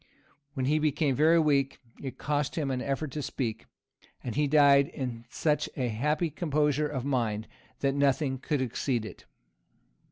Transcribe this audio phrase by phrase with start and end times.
[0.55, 3.67] When he became very weak, it cost him an effort to speak;
[4.23, 7.47] and he died in such a happy composure of mind,
[7.81, 9.25] that nothing could exceed it."